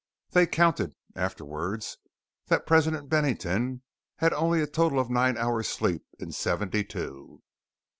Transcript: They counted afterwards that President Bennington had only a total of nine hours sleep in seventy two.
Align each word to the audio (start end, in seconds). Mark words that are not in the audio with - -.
They 0.31 0.47
counted 0.47 0.95
afterwards 1.15 1.97
that 2.47 2.65
President 2.65 3.07
Bennington 3.07 3.83
had 4.15 4.33
only 4.33 4.59
a 4.63 4.65
total 4.65 4.97
of 4.99 5.11
nine 5.11 5.37
hours 5.37 5.67
sleep 5.67 6.03
in 6.17 6.31
seventy 6.31 6.83
two. 6.83 7.43